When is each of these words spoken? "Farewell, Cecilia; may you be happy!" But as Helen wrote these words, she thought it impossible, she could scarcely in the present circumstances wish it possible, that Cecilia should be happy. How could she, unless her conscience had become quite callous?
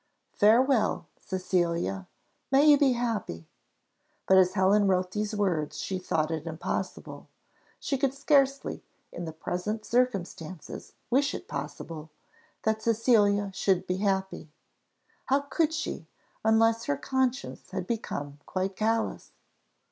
"Farewell, 0.33 1.05
Cecilia; 1.19 2.07
may 2.51 2.65
you 2.65 2.75
be 2.75 2.93
happy!" 2.93 3.45
But 4.27 4.39
as 4.39 4.55
Helen 4.55 4.87
wrote 4.87 5.11
these 5.11 5.35
words, 5.35 5.77
she 5.79 5.99
thought 5.99 6.31
it 6.31 6.47
impossible, 6.47 7.27
she 7.79 7.99
could 7.99 8.11
scarcely 8.15 8.81
in 9.11 9.25
the 9.25 9.31
present 9.31 9.85
circumstances 9.85 10.93
wish 11.11 11.35
it 11.35 11.47
possible, 11.47 12.09
that 12.63 12.81
Cecilia 12.81 13.51
should 13.53 13.85
be 13.85 13.97
happy. 13.97 14.49
How 15.25 15.41
could 15.41 15.71
she, 15.71 16.07
unless 16.43 16.85
her 16.85 16.97
conscience 16.97 17.69
had 17.69 17.85
become 17.85 18.39
quite 18.47 18.75
callous? 18.75 19.33